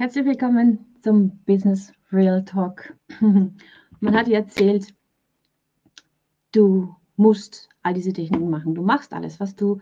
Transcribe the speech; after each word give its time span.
Herzlich 0.00 0.24
willkommen 0.24 0.78
zum 1.02 1.40
Business 1.44 1.92
Real 2.10 2.42
Talk. 2.42 2.96
Man 3.20 4.16
hat 4.16 4.28
dir 4.28 4.36
erzählt, 4.36 4.94
du 6.52 6.96
musst 7.16 7.68
all 7.82 7.92
diese 7.92 8.14
Techniken 8.14 8.48
machen. 8.48 8.74
Du 8.74 8.80
machst 8.80 9.12
alles, 9.12 9.40
was 9.40 9.54
du 9.56 9.78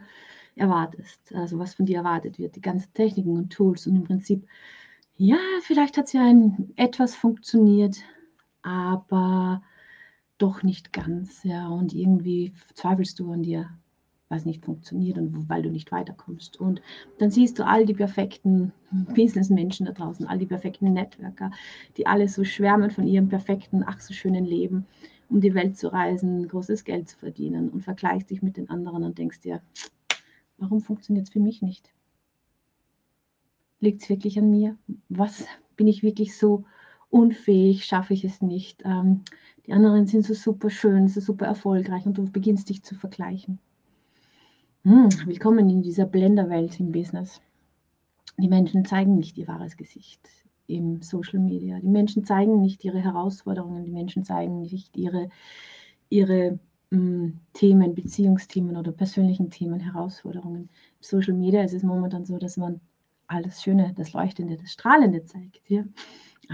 erwartest, 0.57 1.33
also 1.37 1.61
was 1.61 1.75
von 1.75 1.87
dir 1.87 1.99
erwartet 1.99 2.37
wird, 2.37 2.57
die 2.57 2.61
ganzen 2.61 2.93
Techniken 2.95 3.37
und 3.37 3.53
Tools 3.53 3.87
und 3.87 3.95
im 3.95 4.03
Prinzip, 4.03 4.45
ja, 5.15 5.39
vielleicht 5.63 5.97
hat 5.97 6.07
es 6.07 6.15
ja 6.15 6.25
ein, 6.25 6.73
etwas 6.75 7.15
funktioniert, 7.15 7.99
aber 8.63 9.63
doch 10.37 10.65
nicht 10.65 10.93
ganz, 10.93 11.45
ja, 11.45 11.69
und 11.69 11.95
irgendwie 11.95 12.55
zweifelst 12.75 13.21
du 13.21 13.31
an 13.31 13.45
dir 13.45 13.71
was 14.29 14.45
nicht 14.45 14.65
funktioniert 14.65 15.19
und 15.19 15.49
weil 15.49 15.63
du 15.63 15.71
nicht 15.71 15.91
weiterkommst. 15.91 16.61
Und 16.61 16.83
dann 17.19 17.31
siehst 17.31 17.59
du 17.59 17.67
all 17.67 17.87
die 17.87 17.95
perfekten 17.95 18.73
Businessmenschen 19.15 19.87
da 19.87 19.93
draußen, 19.93 20.27
all 20.27 20.39
die 20.39 20.47
perfekten 20.47 20.93
Networker, 20.93 21.51
die 21.97 22.07
alle 22.07 22.29
so 22.29 22.45
schwärmen 22.45 22.91
von 22.91 23.07
ihrem 23.07 23.29
perfekten, 23.29 23.83
ach 23.87 24.01
so 24.01 24.13
schönen 24.13 24.45
Leben, 24.45 24.87
um 25.31 25.41
die 25.41 25.55
Welt 25.55 25.77
zu 25.77 25.93
reisen, 25.93 26.47
großes 26.49 26.85
Geld 26.85 27.09
zu 27.09 27.19
verdienen 27.19 27.71
und 27.71 27.83
vergleichst 27.83 28.31
dich 28.31 28.43
mit 28.43 28.57
den 28.57 28.69
anderen 28.69 29.05
und 29.05 29.19
denkst 29.19 29.41
dir, 29.41 29.63
warum 30.59 30.81
funktioniert 30.81 31.27
es 31.27 31.33
für 31.33 31.41
mich 31.41 31.63
nicht? 31.63 31.91
Liegt 33.81 34.03
es 34.03 34.09
wirklich 34.09 34.39
an 34.39 34.51
mir? 34.51 34.77
Was 35.09 35.47
bin 35.77 35.87
ich 35.87 36.03
wirklich 36.03 36.37
so 36.37 36.65
unfähig? 37.11 37.85
Schaffe 37.85 38.13
ich 38.13 38.25
es 38.25 38.43
nicht? 38.43 38.83
Ähm, 38.85 39.23
die 39.67 39.73
anderen 39.73 40.07
sind 40.07 40.25
so 40.25 40.35
super 40.35 40.69
schön, 40.69 41.09
so 41.09 41.21
super 41.21 41.47
erfolgreich 41.47 42.05
und 42.07 42.19
du 42.19 42.31
beginnst 42.31 42.69
dich 42.69 42.83
zu 42.83 42.95
vergleichen. 42.95 43.61
Hm, 44.85 45.09
willkommen 45.27 45.69
in 45.69 45.83
dieser 45.83 46.07
Blenderwelt 46.07 46.79
im 46.79 46.93
Business. 46.93 47.41
Die 48.37 48.47
Menschen 48.47 48.85
zeigen 48.85 49.17
nicht 49.17 49.37
ihr 49.37 49.49
wahres 49.49 49.77
Gesicht 49.77 50.21
im 50.69 51.03
Social 51.03 51.41
Media. 51.41 51.81
Die 51.81 51.89
Menschen 51.89 52.25
zeigen 52.25 52.61
nicht 52.61 52.85
ihre 52.85 53.01
Herausforderungen. 53.01 53.85
Die 53.85 53.91
Menschen 53.91 54.23
zeigen 54.23 54.63
nicht 54.63 54.97
ihre, 54.97 55.31
ihre 56.11 56.61
mh, 56.91 56.97
hm, 56.97 57.41
Themen, 57.55 57.97
Beziehungsthemen 57.97 58.77
oder 58.77 58.93
persönlichen 58.93 59.51
Themen, 59.51 59.81
Herausforderungen. 59.81 60.69
Im 60.69 60.69
Social 61.01 61.35
Media 61.35 61.65
ist 61.65 61.75
es 61.75 61.83
momentan 61.83 62.25
so, 62.25 62.39
dass 62.39 62.57
man 62.57 62.81
alles 63.27 63.61
Schöne, 63.61 63.93
das 63.97 64.13
Leuchtende, 64.13 64.59
das 64.59 64.71
Strahlende 64.71 65.25
zeigt. 65.25 65.69
Ja? 65.69 65.83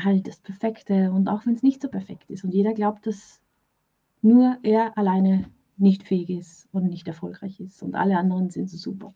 Halt 0.03 0.27
das 0.27 0.39
Perfekte 0.39 1.13
und 1.13 1.29
auch 1.29 1.45
wenn 1.45 1.57
es 1.57 1.63
nicht 1.63 1.83
so 1.83 1.89
perfekt 1.89 2.31
ist. 2.31 2.43
Und 2.43 2.55
jeder 2.55 2.73
glaubt, 2.73 3.07
dass 3.07 3.43
nur 4.23 4.57
er 4.63 4.97
alleine 4.97 5.45
nicht 5.77 6.05
fähig 6.05 6.31
ist 6.31 6.69
und 6.73 6.89
nicht 6.89 7.09
erfolgreich 7.09 7.61
ist 7.61 7.83
und 7.83 7.95
alle 7.95 8.19
anderen 8.19 8.51
sind 8.51 8.71
so 8.71 8.77
super. 8.77 9.15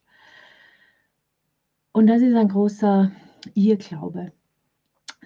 Und 1.93 2.07
das 2.07 2.23
ist 2.23 2.35
ein 2.35 2.49
großer 2.49 3.11
Irrglaube, 3.55 4.33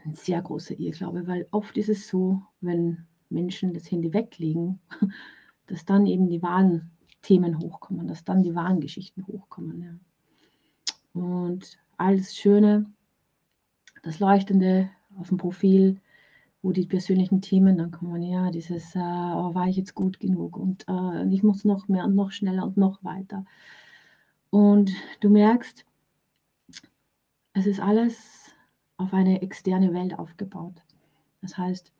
ein 0.04 0.14
sehr 0.14 0.40
großer 0.40 0.78
Irrglaube, 0.78 1.26
weil 1.26 1.46
oft 1.50 1.76
ist 1.76 1.88
es 1.88 2.08
so, 2.08 2.42
wenn 2.60 3.06
Menschen 3.28 3.74
das 3.74 3.90
Handy 3.90 4.12
weglegen, 4.12 4.80
dass 5.66 5.84
dann 5.84 6.06
eben 6.06 6.28
die 6.28 6.42
wahren 6.42 6.90
Themen 7.22 7.58
hochkommen, 7.58 8.08
dass 8.08 8.24
dann 8.24 8.42
die 8.42 8.54
wahren 8.54 8.80
Geschichten 8.80 9.26
hochkommen. 9.26 9.82
Ja. 9.82 11.20
Und 11.20 11.78
alles 11.96 12.36
Schöne, 12.36 12.86
das 14.02 14.18
Leuchtende 14.18 14.90
auf 15.18 15.28
dem 15.28 15.38
Profil 15.38 16.00
wo 16.62 16.72
die 16.72 16.86
persönlichen 16.86 17.42
Themen 17.42 17.76
dann 17.76 17.90
kommen, 17.90 18.22
ja, 18.22 18.50
dieses, 18.50 18.94
äh, 18.94 18.98
oh, 18.98 19.54
war 19.54 19.68
ich 19.68 19.76
jetzt 19.76 19.94
gut 19.94 20.20
genug 20.20 20.56
und 20.56 20.86
äh, 20.88 21.28
ich 21.28 21.42
muss 21.42 21.64
noch 21.64 21.88
mehr 21.88 22.04
und 22.04 22.14
noch 22.14 22.30
schneller 22.30 22.64
und 22.64 22.76
noch 22.76 23.02
weiter. 23.02 23.44
Und 24.50 24.92
du 25.20 25.28
merkst, 25.28 25.84
es 27.54 27.66
ist 27.66 27.80
alles 27.80 28.54
auf 28.96 29.12
eine 29.12 29.42
externe 29.42 29.92
Welt 29.92 30.18
aufgebaut. 30.18 30.82
Das 31.40 31.58
heißt, 31.58 31.92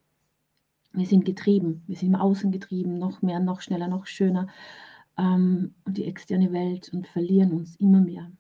wir 0.93 1.07
sind 1.07 1.25
getrieben, 1.25 1.83
wir 1.87 1.97
sind 1.97 2.09
im 2.09 2.15
Außen 2.15 2.53
getrieben, 2.53 2.99
noch 2.99 3.23
mehr, 3.23 3.41
noch 3.41 3.61
schneller, 3.61 3.89
noch 3.89 4.07
schöner 4.07 4.47
ähm, 5.19 5.75
und 5.85 5.97
die 5.97 6.05
externe 6.05 6.53
Welt 6.53 6.91
und 6.93 7.07
verlieren 7.09 7.53
uns 7.53 7.77
immer 7.77 8.01
mehr. 8.01 8.31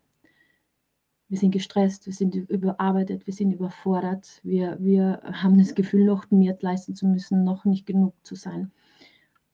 Wir 1.32 1.38
sind 1.38 1.52
gestresst, 1.52 2.04
wir 2.04 2.12
sind 2.12 2.34
überarbeitet, 2.34 3.26
wir 3.26 3.32
sind 3.32 3.52
überfordert, 3.52 4.38
wir, 4.42 4.76
wir 4.78 5.22
haben 5.24 5.56
das 5.56 5.74
Gefühl, 5.74 6.04
noch 6.04 6.30
mehr 6.30 6.58
leisten 6.60 6.94
zu 6.94 7.06
müssen, 7.06 7.42
noch 7.42 7.64
nicht 7.64 7.86
genug 7.86 8.12
zu 8.22 8.34
sein. 8.34 8.70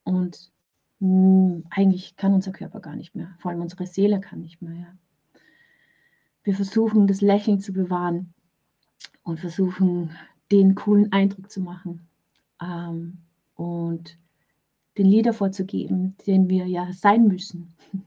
Und 0.02 0.50
mh, 0.98 1.08
hm, 1.08 1.64
eigentlich 1.70 2.16
kann 2.16 2.34
unser 2.34 2.50
Körper 2.50 2.80
gar 2.80 2.96
nicht 2.96 3.14
mehr, 3.14 3.32
vor 3.38 3.52
allem 3.52 3.60
unsere 3.60 3.86
Seele 3.86 4.18
kann 4.18 4.40
nicht 4.40 4.60
mehr. 4.60 4.74
Ja. 4.74 4.98
Wir 6.42 6.56
versuchen, 6.56 7.06
das 7.06 7.20
Lächeln 7.20 7.60
zu 7.60 7.72
bewahren 7.72 8.34
und 9.22 9.38
versuchen, 9.38 10.10
den 10.50 10.74
coolen 10.74 11.12
Eindruck 11.12 11.48
zu 11.48 11.60
machen 11.60 12.08
ähm, 12.60 13.18
und 13.54 14.18
den 14.98 15.06
Lieder 15.06 15.32
vorzugeben, 15.32 16.16
den 16.26 16.48
wir 16.48 16.66
ja 16.66 16.92
sein 16.92 17.28
müssen. 17.28 17.72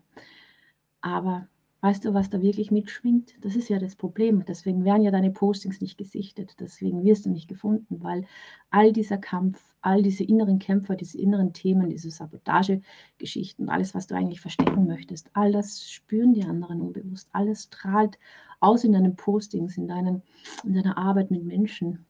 Aber 1.00 1.48
Weißt 1.84 2.06
du, 2.06 2.14
was 2.14 2.30
da 2.30 2.44
wirklich 2.44 2.70
mitschwingt? 2.70 3.34
Das 3.42 3.56
ist 3.56 3.68
ja 3.68 3.80
das 3.80 3.96
Problem. 3.96 4.46
Deswegen 4.46 4.86
werden 4.86 5.02
ja 5.02 5.10
deine 5.10 5.32
Postings 5.32 5.82
nicht 5.82 5.98
gesichtet. 5.98 6.56
Deswegen 6.60 7.04
wirst 7.04 7.26
du 7.26 7.32
nicht 7.32 7.48
gefunden, 7.48 8.04
weil 8.04 8.28
all 8.70 8.94
dieser 8.94 9.18
Kampf, 9.18 9.74
all 9.82 10.04
diese 10.04 10.24
inneren 10.24 10.60
Kämpfer, 10.60 10.96
diese 10.96 11.18
inneren 11.18 11.54
Themen, 11.54 11.90
diese 11.90 12.12
Sabotagegeschichten, 12.12 13.68
alles, 13.68 13.96
was 13.96 14.06
du 14.06 14.14
eigentlich 14.14 14.42
verstecken 14.42 14.86
möchtest, 14.86 15.32
all 15.34 15.52
das 15.52 15.90
spüren 15.90 16.36
die 16.36 16.44
anderen 16.44 16.82
unbewusst. 16.82 17.30
Alles 17.32 17.64
strahlt 17.64 18.20
aus 18.60 18.84
in 18.84 18.94
deinen 18.94 19.16
Postings, 19.16 19.76
in, 19.76 19.88
deinen, 19.88 20.22
in 20.64 20.76
deiner 20.76 21.00
Arbeit 21.00 21.32
mit 21.32 21.44
Menschen. 21.44 22.06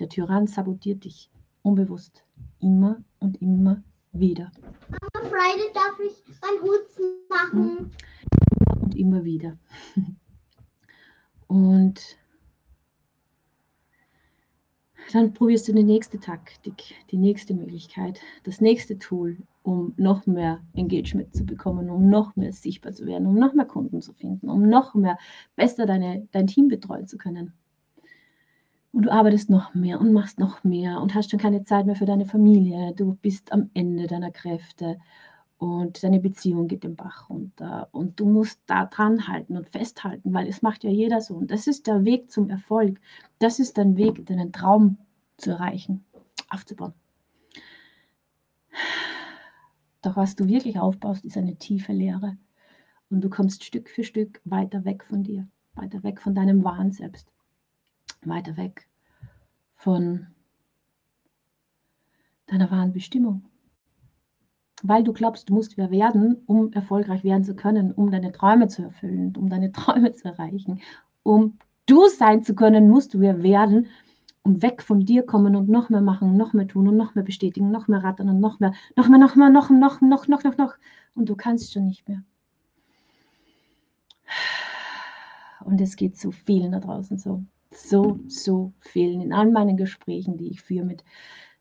Der 0.00 0.10
Tyrann 0.10 0.48
sabotiert 0.48 1.04
dich 1.04 1.30
unbewusst 1.62 2.24
immer 2.60 3.02
und 3.20 3.40
immer 3.40 3.82
wieder. 4.12 4.52
Am 5.14 5.22
Friday 5.22 5.72
darf 5.72 5.98
ich 5.98 6.22
ein 6.42 6.62
Hutzen 6.62 7.04
machen. 7.30 7.78
Hm 7.78 7.90
und 8.94 9.00
immer 9.00 9.24
wieder. 9.24 9.56
Und 11.46 12.16
dann 15.12 15.34
probierst 15.34 15.68
du 15.68 15.72
die 15.72 15.84
nächste 15.84 16.18
Taktik, 16.18 16.94
die 17.10 17.18
nächste 17.18 17.54
Möglichkeit, 17.54 18.20
das 18.44 18.60
nächste 18.60 18.98
Tool, 18.98 19.36
um 19.62 19.92
noch 19.96 20.26
mehr 20.26 20.60
Engagement 20.74 21.34
zu 21.34 21.44
bekommen, 21.44 21.90
um 21.90 22.08
noch 22.08 22.36
mehr 22.36 22.52
sichtbar 22.52 22.92
zu 22.92 23.06
werden, 23.06 23.26
um 23.26 23.34
noch 23.34 23.54
mehr 23.54 23.66
Kunden 23.66 24.00
zu 24.00 24.12
finden, 24.14 24.48
um 24.48 24.68
noch 24.68 24.94
mehr 24.94 25.18
besser 25.56 25.86
deine, 25.86 26.26
dein 26.32 26.46
Team 26.46 26.68
betreuen 26.68 27.06
zu 27.06 27.18
können. 27.18 27.52
Und 28.92 29.06
du 29.06 29.12
arbeitest 29.12 29.50
noch 29.50 29.74
mehr 29.74 30.00
und 30.00 30.12
machst 30.12 30.38
noch 30.38 30.64
mehr 30.64 31.00
und 31.00 31.14
hast 31.14 31.30
schon 31.30 31.40
keine 31.40 31.64
Zeit 31.64 31.84
mehr 31.84 31.96
für 31.96 32.06
deine 32.06 32.26
Familie. 32.26 32.94
Du 32.94 33.14
bist 33.20 33.52
am 33.52 33.70
Ende 33.74 34.06
deiner 34.06 34.30
Kräfte 34.30 34.98
und 35.58 36.02
deine 36.02 36.20
Beziehung 36.20 36.68
geht 36.68 36.84
den 36.84 36.96
Bach 36.96 37.30
runter. 37.30 37.88
Und 37.92 38.18
du 38.20 38.26
musst 38.26 38.60
da 38.66 38.86
dran 38.86 39.28
halten 39.28 39.56
und 39.56 39.68
festhalten, 39.68 40.34
weil 40.34 40.48
es 40.48 40.62
macht 40.62 40.84
ja 40.84 40.90
jeder 40.90 41.20
so. 41.20 41.34
Und 41.34 41.50
das 41.50 41.66
ist 41.66 41.86
der 41.86 42.04
Weg 42.04 42.30
zum 42.30 42.50
Erfolg. 42.50 43.00
Das 43.38 43.58
ist 43.58 43.78
dein 43.78 43.96
Weg, 43.96 44.26
deinen 44.26 44.52
Traum 44.52 44.98
zu 45.36 45.50
erreichen, 45.50 46.04
aufzubauen. 46.48 46.92
Doch 50.02 50.16
was 50.16 50.36
du 50.36 50.48
wirklich 50.48 50.78
aufbaust, 50.78 51.24
ist 51.24 51.36
eine 51.36 51.56
tiefe 51.56 51.92
Leere. 51.92 52.36
Und 53.08 53.22
du 53.22 53.30
kommst 53.30 53.64
Stück 53.64 53.88
für 53.88 54.04
Stück 54.04 54.40
weiter 54.44 54.84
weg 54.84 55.04
von 55.04 55.22
dir, 55.22 55.46
weiter 55.74 56.02
weg 56.02 56.20
von 56.20 56.34
deinem 56.34 56.64
wahren 56.64 56.92
Selbst, 56.92 57.32
weiter 58.22 58.56
weg 58.56 58.88
von 59.76 60.26
deiner 62.46 62.70
wahren 62.70 62.92
Bestimmung 62.92 63.44
weil 64.86 65.02
du 65.02 65.14
glaubst, 65.14 65.48
du 65.48 65.54
musst 65.54 65.78
wer 65.78 65.90
werden, 65.90 66.42
um 66.44 66.70
erfolgreich 66.72 67.24
werden 67.24 67.42
zu 67.42 67.56
können, 67.56 67.92
um 67.92 68.10
deine 68.10 68.32
Träume 68.32 68.68
zu 68.68 68.82
erfüllen, 68.82 69.34
um 69.36 69.48
deine 69.48 69.72
Träume 69.72 70.12
zu 70.12 70.28
erreichen. 70.28 70.82
Um 71.22 71.58
du 71.86 72.06
sein 72.08 72.44
zu 72.44 72.54
können, 72.54 72.90
musst 72.90 73.14
du 73.14 73.20
wer 73.20 73.42
werden 73.42 73.86
und 74.42 74.62
weg 74.62 74.82
von 74.82 75.00
dir 75.00 75.24
kommen 75.24 75.56
und 75.56 75.70
noch 75.70 75.88
mehr 75.88 76.02
machen, 76.02 76.36
noch 76.36 76.52
mehr 76.52 76.68
tun 76.68 76.86
und 76.86 76.98
noch 76.98 77.14
mehr 77.14 77.24
bestätigen, 77.24 77.70
noch 77.70 77.88
mehr 77.88 78.04
rattern 78.04 78.28
und 78.28 78.40
noch 78.40 78.60
mehr, 78.60 78.74
noch 78.94 79.08
mehr, 79.08 79.18
noch 79.18 79.36
mehr, 79.36 79.48
noch, 79.48 79.70
noch, 79.70 80.02
noch, 80.02 80.28
noch, 80.28 80.44
noch, 80.44 80.58
noch. 80.58 80.74
Und 81.14 81.30
du 81.30 81.34
kannst 81.34 81.72
schon 81.72 81.86
nicht 81.86 82.06
mehr. 82.06 82.22
Und 85.64 85.80
es 85.80 85.96
geht 85.96 86.18
so 86.18 86.30
vielen 86.30 86.72
da 86.72 86.80
draußen 86.80 87.16
so. 87.16 87.42
So, 87.70 88.20
so 88.28 88.72
vielen. 88.80 89.22
In 89.22 89.32
all 89.32 89.50
meinen 89.50 89.78
Gesprächen, 89.78 90.36
die 90.36 90.48
ich 90.48 90.60
führe 90.60 90.84
mit 90.84 91.04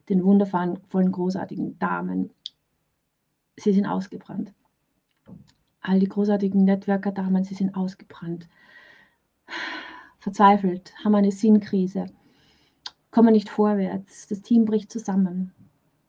den 0.10 0.24
wundervollen, 0.26 1.12
großartigen 1.12 1.80
Damen 1.80 2.30
sie 3.58 3.74
sind 3.74 3.86
ausgebrannt. 3.86 4.54
All 5.82 6.00
die 6.00 6.08
großartigen 6.08 6.64
Networker 6.64 7.12
damals, 7.12 7.50
sie 7.50 7.56
sind 7.56 7.76
ausgebrannt. 7.76 8.48
Verzweifelt, 10.20 10.94
haben 11.04 11.16
eine 11.16 11.32
Sinnkrise, 11.32 12.06
kommen 13.12 13.34
nicht 13.34 13.50
vorwärts, 13.50 14.28
das 14.28 14.42
Team 14.42 14.66
bricht 14.66 14.92
zusammen. 14.92 15.54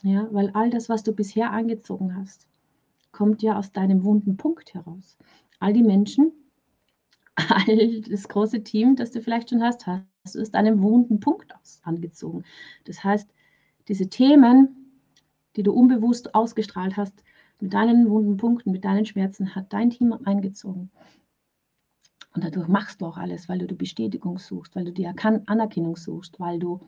Ja, 0.03 0.29
weil 0.31 0.51
all 0.51 0.71
das, 0.71 0.89
was 0.89 1.03
du 1.03 1.13
bisher 1.13 1.51
angezogen 1.51 2.15
hast, 2.17 2.47
kommt 3.11 3.43
ja 3.43 3.59
aus 3.59 3.73
deinem 3.73 4.05
wunden 4.05 4.37
Punkt 4.37 4.75
heraus. 4.75 5.17
All 5.59 5.73
die 5.73 5.83
Menschen, 5.83 6.33
all 7.35 8.01
das 8.03 8.29
große 8.29 8.63
Team, 8.63 8.97
das 8.97 9.11
du 9.11 9.21
vielleicht 9.21 9.51
schon 9.51 9.63
hast, 9.63 9.87
hast 9.87 10.35
du 10.35 10.41
es 10.41 10.53
einen 10.55 10.83
wunden 10.83 11.21
Punkt 11.21 11.55
aus, 11.57 11.81
angezogen. 11.83 12.45
Das 12.85 13.03
heißt, 13.03 13.29
diese 13.89 14.09
Themen, 14.09 14.84
die 15.57 15.63
du 15.63 15.73
unbewusst 15.73 16.35
ausgestrahlt 16.35 16.97
hast, 16.97 17.25
mit 17.61 17.73
deinen 17.73 18.11
wunden 18.11 18.37
Punkten, 18.37 18.73
mit 18.73 18.85
deinen 18.85 19.07
Schmerzen, 19.07 19.55
hat 19.55 19.73
dein 19.73 19.91
Team 19.91 20.13
eingezogen. 20.25 20.91
Und 22.35 22.43
dadurch 22.43 22.67
machst 22.67 23.01
du 23.01 23.07
auch 23.07 23.17
alles, 23.17 23.49
weil 23.49 23.59
du 23.59 23.67
die 23.67 23.77
Bestätigung 23.77 24.39
suchst, 24.39 24.75
weil 24.75 24.85
du 24.85 24.93
die 24.93 25.07
Anerkennung 25.07 25.97
suchst, 25.97 26.41
weil 26.41 26.59
du 26.59 26.81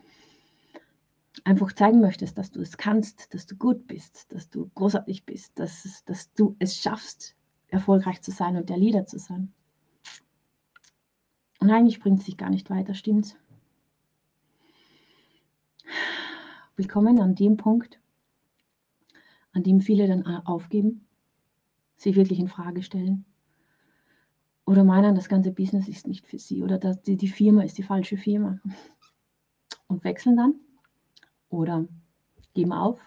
einfach 1.44 1.72
zeigen 1.72 2.00
möchtest, 2.00 2.36
dass 2.36 2.50
du 2.50 2.60
es 2.60 2.76
kannst, 2.76 3.32
dass 3.32 3.46
du 3.46 3.56
gut 3.56 3.86
bist, 3.86 4.32
dass 4.32 4.50
du 4.50 4.70
großartig 4.74 5.24
bist, 5.24 5.58
dass, 5.58 6.02
dass 6.04 6.32
du 6.32 6.56
es 6.58 6.76
schaffst, 6.76 7.36
erfolgreich 7.68 8.22
zu 8.22 8.32
sein 8.32 8.56
und 8.56 8.68
der 8.68 8.78
Leader 8.78 9.06
zu 9.06 9.18
sein. 9.18 9.52
Und 11.60 11.70
eigentlich 11.70 12.00
bringt 12.00 12.20
es 12.20 12.26
sich 12.26 12.36
gar 12.36 12.50
nicht 12.50 12.70
weiter, 12.70 12.94
stimmt's? 12.94 13.36
Willkommen 16.76 17.20
an 17.20 17.34
dem 17.34 17.56
Punkt, 17.56 18.00
an 19.56 19.62
dem 19.62 19.80
viele 19.80 20.06
dann 20.06 20.22
aufgeben, 20.44 21.06
sich 21.96 22.14
wirklich 22.14 22.38
in 22.38 22.48
Frage 22.48 22.82
stellen 22.82 23.24
oder 24.66 24.84
meinen, 24.84 25.14
das 25.14 25.30
ganze 25.30 25.50
Business 25.50 25.88
ist 25.88 26.06
nicht 26.06 26.26
für 26.26 26.38
sie 26.38 26.62
oder 26.62 26.76
dass 26.76 27.00
die, 27.00 27.16
die 27.16 27.28
Firma 27.28 27.62
ist 27.62 27.78
die 27.78 27.82
falsche 27.82 28.18
Firma 28.18 28.60
und 29.88 30.04
wechseln 30.04 30.36
dann 30.36 30.56
oder 31.48 31.88
geben 32.52 32.74
auf, 32.74 33.00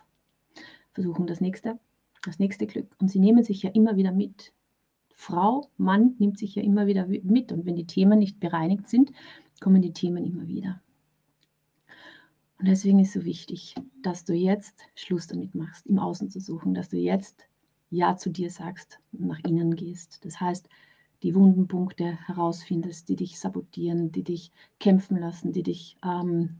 versuchen 0.93 1.27
das 1.27 1.39
nächste, 1.39 1.79
das 2.23 2.39
nächste 2.39 2.65
Glück 2.65 2.95
und 2.99 3.09
sie 3.09 3.19
nehmen 3.19 3.43
sich 3.43 3.61
ja 3.61 3.69
immer 3.69 3.95
wieder 3.95 4.11
mit. 4.11 4.51
Frau, 5.13 5.69
Mann 5.77 6.15
nimmt 6.17 6.39
sich 6.39 6.55
ja 6.55 6.63
immer 6.63 6.87
wieder 6.87 7.05
mit 7.05 7.51
und 7.51 7.67
wenn 7.67 7.75
die 7.75 7.85
Themen 7.85 8.17
nicht 8.17 8.39
bereinigt 8.39 8.89
sind, 8.89 9.11
kommen 9.59 9.83
die 9.83 9.93
Themen 9.93 10.25
immer 10.25 10.47
wieder. 10.47 10.81
Und 12.59 12.67
deswegen 12.67 12.99
ist 12.99 13.13
so 13.13 13.23
wichtig, 13.23 13.73
dass 14.01 14.25
du 14.25 14.33
jetzt 14.33 14.81
Schluss 14.95 15.27
damit 15.27 15.55
machst, 15.55 15.87
im 15.87 15.97
Außen 15.97 16.29
zu 16.29 16.41
suchen, 16.41 16.73
dass 16.73 16.89
du 16.89 16.97
jetzt 16.97 17.47
Ja 17.89 18.17
zu 18.17 18.29
dir 18.29 18.51
sagst, 18.51 18.99
nach 19.13 19.39
innen 19.47 19.75
gehst. 19.75 20.25
Das 20.25 20.41
heißt, 20.41 20.67
die 21.23 21.35
wunden 21.35 21.67
Punkte 21.67 22.17
herausfindest, 22.27 23.07
die 23.07 23.15
dich 23.15 23.39
sabotieren, 23.39 24.11
die 24.11 24.23
dich 24.23 24.51
kämpfen 24.79 25.17
lassen, 25.17 25.53
die 25.53 25.63
dich 25.63 25.97
ähm, 26.03 26.57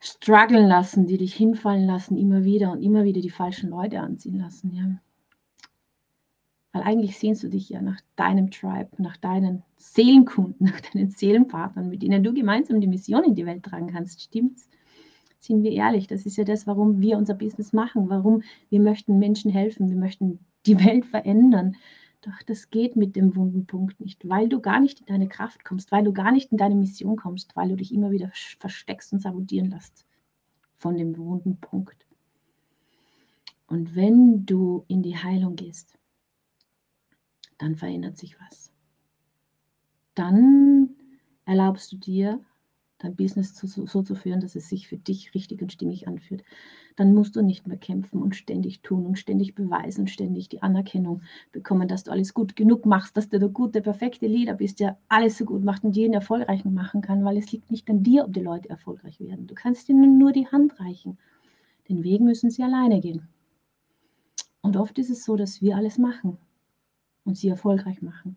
strugglen 0.00 0.66
lassen, 0.66 1.06
die 1.06 1.18
dich 1.18 1.34
hinfallen 1.34 1.86
lassen, 1.86 2.16
immer 2.16 2.44
wieder 2.44 2.72
und 2.72 2.82
immer 2.82 3.04
wieder 3.04 3.20
die 3.20 3.30
falschen 3.30 3.70
Leute 3.70 4.00
anziehen 4.00 4.38
lassen. 4.38 4.72
Ja. 4.72 4.98
Weil 6.72 6.82
eigentlich 6.82 7.18
sehnst 7.18 7.42
du 7.42 7.48
dich 7.48 7.68
ja 7.68 7.82
nach 7.82 8.00
deinem 8.16 8.50
Tribe, 8.50 8.90
nach 8.98 9.18
deinen 9.18 9.62
Seelenkunden, 9.76 10.66
nach 10.66 10.80
deinen 10.80 11.10
Seelenpartnern, 11.10 11.90
mit 11.90 12.02
denen 12.02 12.22
du 12.22 12.32
gemeinsam 12.32 12.80
die 12.80 12.88
Mission 12.88 13.24
in 13.24 13.34
die 13.34 13.46
Welt 13.46 13.62
tragen 13.62 13.92
kannst. 13.92 14.22
Stimmt's? 14.22 14.68
Sind 15.46 15.62
wir 15.62 15.72
ehrlich, 15.72 16.06
das 16.06 16.26
ist 16.26 16.36
ja 16.36 16.44
das, 16.44 16.66
warum 16.66 17.00
wir 17.00 17.16
unser 17.16 17.34
Business 17.34 17.72
machen, 17.72 18.08
warum 18.08 18.42
wir 18.68 18.80
möchten 18.80 19.18
Menschen 19.18 19.50
helfen, 19.50 19.88
wir 19.88 19.96
möchten 19.96 20.40
die 20.66 20.78
Welt 20.84 21.06
verändern. 21.06 21.76
Doch 22.22 22.42
das 22.46 22.70
geht 22.70 22.96
mit 22.96 23.14
dem 23.14 23.36
wunden 23.36 23.66
Punkt 23.66 24.00
nicht, 24.00 24.28
weil 24.28 24.48
du 24.48 24.60
gar 24.60 24.80
nicht 24.80 25.00
in 25.00 25.06
deine 25.06 25.28
Kraft 25.28 25.64
kommst, 25.64 25.92
weil 25.92 26.04
du 26.04 26.12
gar 26.12 26.32
nicht 26.32 26.50
in 26.50 26.58
deine 26.58 26.74
Mission 26.74 27.16
kommst, 27.16 27.54
weil 27.54 27.68
du 27.68 27.76
dich 27.76 27.94
immer 27.94 28.10
wieder 28.10 28.30
versteckst 28.58 29.12
und 29.12 29.20
sabotieren 29.20 29.70
lässt 29.70 30.06
von 30.76 30.96
dem 30.96 31.16
wunden 31.16 31.58
Punkt. 31.60 32.06
Und 33.66 33.94
wenn 33.96 34.46
du 34.46 34.84
in 34.88 35.02
die 35.02 35.16
Heilung 35.16 35.56
gehst, 35.56 35.98
dann 37.58 37.74
verändert 37.74 38.18
sich 38.18 38.36
was. 38.40 38.72
Dann 40.14 40.90
erlaubst 41.44 41.92
du 41.92 41.96
dir, 41.96 42.40
dein 42.98 43.14
Business 43.14 43.54
so, 43.54 43.86
so, 43.86 44.02
zu 44.02 44.14
führen, 44.14 44.40
dass 44.40 44.56
es 44.56 44.68
sich 44.68 44.88
für 44.88 44.96
dich 44.96 45.34
richtig 45.34 45.60
und 45.60 45.72
stimmig 45.72 46.08
anfühlt. 46.08 46.42
Dann 46.96 47.14
musst 47.14 47.36
du 47.36 47.42
nicht 47.42 47.66
mehr 47.66 47.76
kämpfen 47.76 48.22
und 48.22 48.34
ständig 48.34 48.80
tun 48.80 49.04
und 49.04 49.18
ständig 49.18 49.54
beweisen 49.54 50.02
und 50.02 50.10
ständig 50.10 50.48
die 50.48 50.62
Anerkennung 50.62 51.22
bekommen, 51.52 51.88
dass 51.88 52.04
du 52.04 52.10
alles 52.10 52.32
gut 52.32 52.56
genug 52.56 52.86
machst, 52.86 53.16
dass 53.16 53.28
du 53.28 53.38
der 53.38 53.50
gute, 53.50 53.82
perfekte 53.82 54.26
Leader 54.26 54.54
bist, 54.54 54.80
der 54.80 54.98
alles 55.08 55.36
so 55.36 55.44
gut 55.44 55.62
macht 55.62 55.84
und 55.84 55.94
jeden 55.94 56.14
erfolgreichen 56.14 56.72
machen 56.72 57.02
kann, 57.02 57.24
weil 57.24 57.36
es 57.36 57.52
liegt 57.52 57.70
nicht 57.70 57.88
an 57.90 58.02
dir, 58.02 58.24
ob 58.24 58.32
die 58.32 58.40
Leute 58.40 58.70
erfolgreich 58.70 59.20
werden. 59.20 59.46
Du 59.46 59.54
kannst 59.54 59.88
ihnen 59.90 60.16
nur 60.16 60.32
die 60.32 60.46
Hand 60.46 60.80
reichen. 60.80 61.18
Den 61.88 62.02
Weg 62.02 62.20
müssen 62.22 62.50
sie 62.50 62.62
alleine 62.62 63.00
gehen. 63.00 63.28
Und 64.62 64.76
oft 64.76 64.98
ist 64.98 65.10
es 65.10 65.24
so, 65.24 65.36
dass 65.36 65.60
wir 65.60 65.76
alles 65.76 65.98
machen 65.98 66.38
und 67.24 67.36
sie 67.36 67.48
erfolgreich 67.48 68.00
machen. 68.00 68.36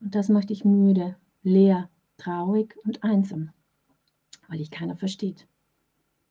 Und 0.00 0.14
das 0.14 0.28
macht 0.28 0.50
dich 0.50 0.64
müde, 0.64 1.16
leer, 1.42 1.88
traurig 2.24 2.76
und 2.84 3.04
einsam, 3.04 3.50
weil 4.48 4.58
dich 4.58 4.70
keiner 4.70 4.96
versteht. 4.96 5.46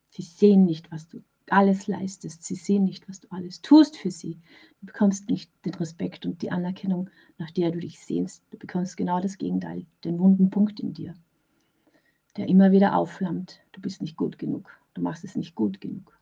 Sie 0.09 0.23
sehen 0.23 0.65
nicht, 0.65 0.91
was 0.91 1.07
du 1.07 1.23
alles 1.49 1.87
leistest. 1.87 2.43
Sie 2.43 2.55
sehen 2.55 2.85
nicht, 2.85 3.07
was 3.09 3.19
du 3.19 3.27
alles 3.31 3.61
tust 3.61 3.97
für 3.97 4.11
sie. 4.11 4.39
Du 4.79 4.87
bekommst 4.87 5.29
nicht 5.29 5.51
den 5.65 5.73
Respekt 5.75 6.25
und 6.25 6.41
die 6.41 6.51
Anerkennung, 6.51 7.09
nach 7.37 7.51
der 7.51 7.71
du 7.71 7.79
dich 7.79 7.99
sehnst. 7.99 8.43
Du 8.51 8.57
bekommst 8.57 8.97
genau 8.97 9.19
das 9.19 9.37
Gegenteil, 9.37 9.85
den 10.03 10.19
wunden 10.19 10.49
Punkt 10.49 10.79
in 10.79 10.93
dir, 10.93 11.13
der 12.37 12.47
immer 12.47 12.71
wieder 12.71 12.95
aufflammt. 12.95 13.59
Du 13.71 13.81
bist 13.81 14.01
nicht 14.01 14.17
gut 14.17 14.39
genug. 14.39 14.71
Du 14.93 15.01
machst 15.01 15.23
es 15.23 15.35
nicht 15.35 15.55
gut 15.55 15.81
genug. 15.81 16.17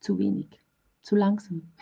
Zu 0.00 0.18
wenig, 0.18 0.60
zu 1.02 1.16
langsam, 1.16 1.72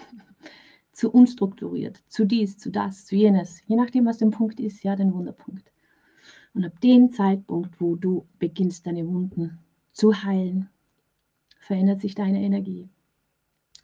zu 0.92 1.10
unstrukturiert, 1.10 2.02
zu 2.08 2.24
dies, 2.24 2.56
zu 2.56 2.70
das, 2.70 3.04
zu 3.04 3.14
jenes. 3.14 3.60
Je 3.66 3.76
nachdem, 3.76 4.06
was 4.06 4.18
der 4.18 4.28
Punkt 4.28 4.58
ist, 4.58 4.82
ja, 4.82 4.96
den 4.96 5.12
Wunderpunkt. 5.12 5.70
Und 6.56 6.64
ab 6.64 6.80
dem 6.80 7.12
Zeitpunkt, 7.12 7.82
wo 7.82 7.96
du 7.96 8.24
beginnst, 8.38 8.86
deine 8.86 9.06
Wunden 9.06 9.58
zu 9.92 10.22
heilen, 10.24 10.70
verändert 11.60 12.00
sich 12.00 12.14
deine 12.14 12.42
Energie. 12.42 12.88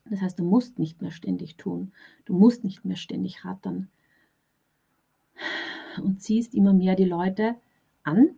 Das 0.08 0.22
heißt, 0.22 0.38
du 0.38 0.44
musst 0.44 0.78
nicht 0.78 1.02
mehr 1.02 1.10
ständig 1.10 1.58
tun. 1.58 1.92
Du 2.24 2.32
musst 2.32 2.64
nicht 2.64 2.82
mehr 2.86 2.96
ständig 2.96 3.44
rattern. 3.44 3.88
Und 6.02 6.22
ziehst 6.22 6.54
immer 6.54 6.72
mehr 6.72 6.96
die 6.96 7.04
Leute 7.04 7.56
an, 8.04 8.30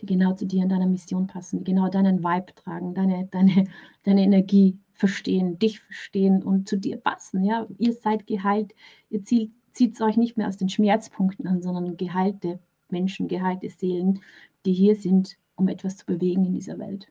die 0.00 0.06
genau 0.06 0.32
zu 0.32 0.46
dir 0.46 0.62
und 0.62 0.70
deiner 0.70 0.86
Mission 0.86 1.26
passen, 1.26 1.58
die 1.58 1.64
genau 1.64 1.90
deinen 1.90 2.24
Vibe 2.24 2.54
tragen, 2.54 2.94
deine, 2.94 3.26
deine, 3.26 3.66
deine 4.04 4.22
Energie 4.22 4.78
verstehen, 4.94 5.58
dich 5.58 5.80
verstehen 5.80 6.42
und 6.42 6.66
zu 6.66 6.78
dir 6.78 6.96
passen. 6.96 7.44
Ja? 7.44 7.66
Ihr 7.76 7.92
seid 7.92 8.26
geheilt, 8.26 8.72
ihr 9.10 9.22
zieht 9.22 9.52
es 9.76 10.00
euch 10.00 10.16
nicht 10.16 10.38
mehr 10.38 10.48
aus 10.48 10.56
den 10.56 10.70
Schmerzpunkten 10.70 11.46
an, 11.46 11.60
sondern 11.60 11.98
geheilte 11.98 12.58
Menschen, 12.92 13.28
geheilte 13.28 13.68
Seelen, 13.68 14.20
die 14.64 14.72
hier 14.72 14.94
sind, 14.94 15.38
um 15.56 15.68
etwas 15.68 15.96
zu 15.96 16.06
bewegen 16.06 16.44
in 16.44 16.54
dieser 16.54 16.78
Welt. 16.78 17.10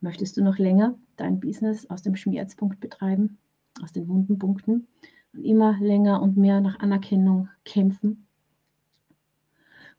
Möchtest 0.00 0.36
du 0.36 0.42
noch 0.42 0.58
länger 0.58 0.98
dein 1.16 1.40
Business 1.40 1.88
aus 1.88 2.02
dem 2.02 2.16
Schmerzpunkt 2.16 2.80
betreiben, 2.80 3.38
aus 3.82 3.92
den 3.92 4.08
wunden 4.08 4.38
Punkten 4.38 4.86
und 5.32 5.44
immer 5.44 5.78
länger 5.80 6.22
und 6.22 6.36
mehr 6.36 6.60
nach 6.60 6.78
Anerkennung 6.80 7.48
kämpfen 7.64 8.26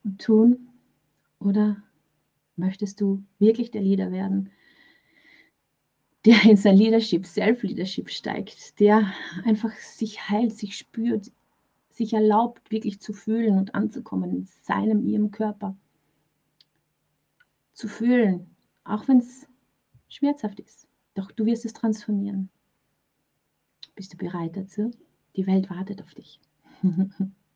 und 0.03 0.21
tun? 0.21 0.69
Oder 1.39 1.77
möchtest 2.55 3.01
du 3.01 3.23
wirklich 3.39 3.71
der 3.71 3.81
Leader 3.81 4.11
werden, 4.11 4.51
der 6.25 6.43
in 6.43 6.57
sein 6.57 6.75
Leadership, 6.75 7.25
Self-Leadership 7.25 8.09
steigt, 8.09 8.79
der 8.79 9.13
einfach 9.45 9.71
sich 9.77 10.29
heilt, 10.29 10.53
sich 10.53 10.75
spürt, 10.75 11.31
sich 11.97 12.13
erlaubt, 12.13 12.71
wirklich 12.71 12.99
zu 13.01 13.11
fühlen 13.13 13.57
und 13.57 13.75
anzukommen 13.75 14.31
in 14.31 14.47
seinem, 14.63 15.05
ihrem 15.05 15.31
Körper. 15.31 15.75
Zu 17.73 17.87
fühlen, 17.87 18.55
auch 18.83 19.07
wenn 19.07 19.17
es 19.17 19.47
schmerzhaft 20.07 20.59
ist. 20.59 20.87
Doch 21.15 21.31
du 21.31 21.45
wirst 21.45 21.65
es 21.65 21.73
transformieren. 21.73 22.49
Bist 23.95 24.13
du 24.13 24.17
bereit 24.17 24.55
dazu? 24.55 24.91
Die 25.35 25.47
Welt 25.47 25.69
wartet 25.69 26.01
auf 26.01 26.13
dich. 26.13 26.39